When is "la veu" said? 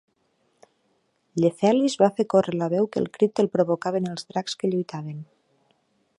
2.63-2.91